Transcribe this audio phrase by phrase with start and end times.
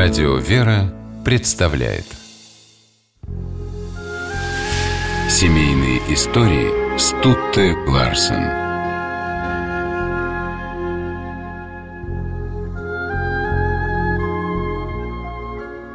[0.00, 2.04] Радио «Вера» представляет
[5.28, 8.44] Семейные истории Стутте Ларсен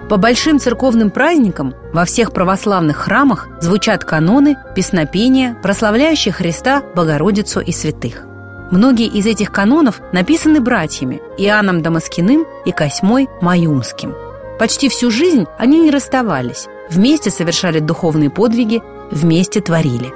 [0.09, 7.71] По большим церковным праздникам во всех православных храмах звучат каноны, песнопения, прославляющие Христа, Богородицу и
[7.71, 8.27] святых.
[8.73, 14.15] Многие из этих канонов написаны братьями Иоанном Дамаскиным и Косьмой Маюмским.
[14.57, 18.81] Почти всю жизнь они не расставались, вместе совершали духовные подвиги,
[19.12, 20.12] вместе творили.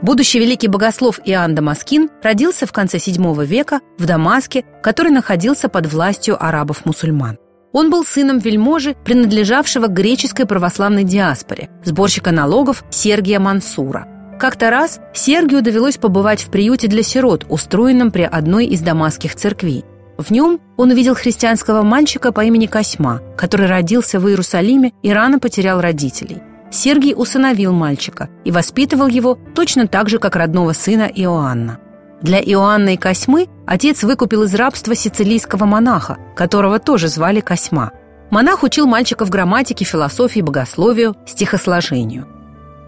[0.00, 5.92] Будущий великий богослов Иоанн Дамаскин родился в конце VII века в Дамаске, который находился под
[5.92, 7.36] властью арабов-мусульман.
[7.72, 14.06] Он был сыном вельможи, принадлежавшего греческой православной диаспоре, сборщика налогов Сергия Мансура.
[14.38, 19.84] Как-то раз Сергию довелось побывать в приюте для сирот, устроенном при одной из дамасских церквей.
[20.18, 25.38] В нем он увидел христианского мальчика по имени Косьма, который родился в Иерусалиме и рано
[25.38, 26.42] потерял родителей.
[26.70, 31.78] Сергий усыновил мальчика и воспитывал его точно так же, как родного сына Иоанна.
[32.22, 37.90] Для Иоанна и Косьмы отец выкупил из рабства сицилийского монаха, которого тоже звали Косьма.
[38.30, 42.28] Монах учил мальчиков грамматике, философии, богословию, стихосложению.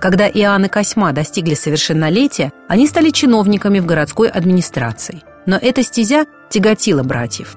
[0.01, 5.23] Когда Иоанн и Косьма достигли совершеннолетия, они стали чиновниками в городской администрации.
[5.47, 7.57] Но эта стезя тяготила братьев.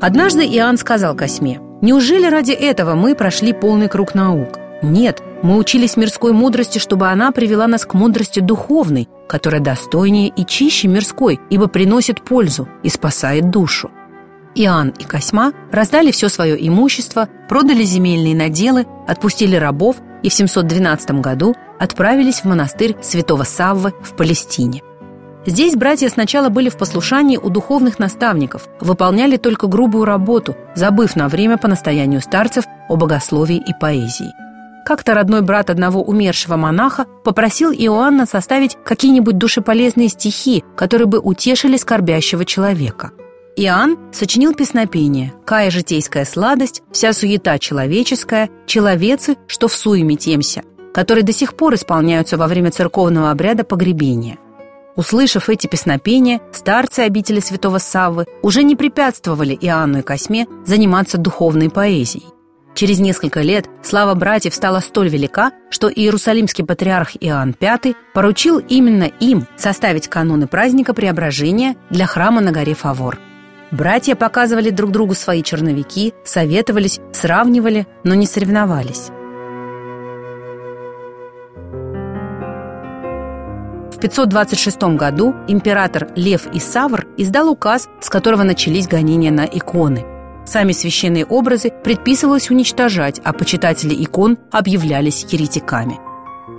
[0.00, 4.58] Однажды Иоанн сказал Косьме, «Неужели ради этого мы прошли полный круг наук?
[4.82, 10.44] Нет, мы учились мирской мудрости, чтобы она привела нас к мудрости духовной, которая достойнее и
[10.44, 13.90] чище мирской, ибо приносит пользу и спасает душу.
[14.54, 21.12] Иоанн и Косьма раздали все свое имущество, продали земельные наделы, отпустили рабов и в 712
[21.12, 24.82] году отправились в монастырь святого Саввы в Палестине.
[25.46, 31.28] Здесь братья сначала были в послушании у духовных наставников, выполняли только грубую работу, забыв на
[31.28, 34.49] время по настоянию старцев о богословии и поэзии.
[34.90, 41.76] Как-то родной брат одного умершего монаха попросил Иоанна составить какие-нибудь душеполезные стихи, которые бы утешили
[41.76, 43.12] скорбящего человека.
[43.54, 51.22] Иоанн сочинил песнопение «Кая житейская сладость, вся суета человеческая, человецы, что в суеме темся», которые
[51.22, 54.38] до сих пор исполняются во время церковного обряда погребения.
[54.96, 61.70] Услышав эти песнопения, старцы обители святого Саввы уже не препятствовали Иоанну и Косьме заниматься духовной
[61.70, 62.24] поэзией.
[62.74, 69.04] Через несколько лет слава братьев стала столь велика, что иерусалимский патриарх Иоанн V поручил именно
[69.04, 73.18] им составить каноны праздника Преображения для храма на горе Фавор.
[73.70, 79.10] Братья показывали друг другу свои черновики, советовались, сравнивали, но не соревновались.
[83.92, 90.06] В 526 году император Лев Исавр издал указ, с которого начались гонения на иконы–
[90.44, 95.98] Сами священные образы предписывалось уничтожать, а почитатели икон объявлялись еретиками.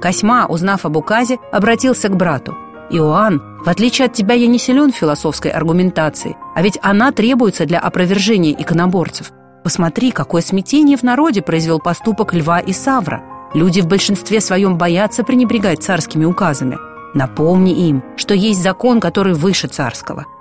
[0.02, 2.56] Косьма, узнав об указе, обратился к брату.
[2.90, 7.66] «Иоанн, в отличие от тебя я не силен в философской аргументации, а ведь она требуется
[7.66, 9.32] для опровержения иконоборцев.
[9.64, 13.24] Посмотри, какое смятение в народе произвел поступок Льва и Савра.
[13.54, 16.78] Люди в большинстве своем боятся пренебрегать царскими указами.
[17.14, 20.26] Напомни им, что есть закон, который выше царского–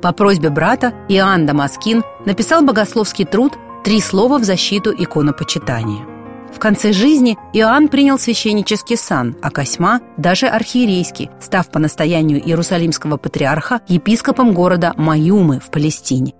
[0.00, 3.54] по просьбе брата Иоанн Дамаскин написал богословский труд
[3.84, 6.06] «Три слова в защиту иконопочитания».
[6.54, 13.16] В конце жизни Иоанн принял священнический сан, а Косьма– даже архиерейский, став по настоянию Иерусалимского
[13.16, 16.34] патриарха епископом города Маюмы в Палестине.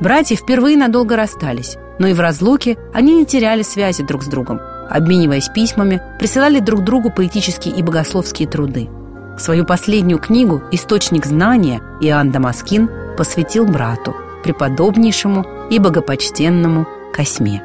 [0.00, 4.60] Братья впервые надолго расстались, но и в разлуке они не теряли связи друг с другом.
[4.88, 8.88] Обмениваясь письмами, присылали друг другу поэтические и богословские труды–
[9.38, 17.62] Свою последнюю книгу «Источник знания» Иоанн Дамаскин посвятил брату, преподобнейшему и богопочтенному Косьме.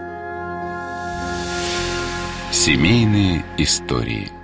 [2.51, 4.31] Семейные истории–